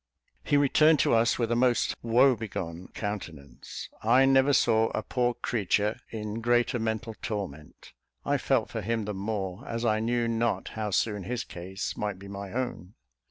He 0.43 0.57
returned 0.57 0.97
to 1.01 1.13
us 1.13 1.37
with 1.37 1.51
a 1.51 1.55
most 1.55 1.93
woe 2.01 2.35
begone 2.35 2.87
countenance. 2.95 3.87
I 4.01 4.25
never 4.25 4.51
saw 4.51 4.87
a 4.95 5.03
poor 5.03 5.35
creature 5.35 5.99
in 6.09 6.41
greater 6.41 6.79
mental 6.79 7.13
torment. 7.21 7.93
I 8.25 8.39
felt 8.39 8.71
for 8.71 8.81
him 8.81 9.05
the 9.05 9.13
more, 9.13 9.63
as 9.67 9.85
I 9.85 9.99
knew 9.99 10.27
not 10.27 10.69
how 10.69 10.89
soon 10.89 11.25
his 11.25 11.43
case 11.43 11.95
might 11.95 12.17
be 12.17 12.27
my 12.27 12.51
own. 12.51 12.95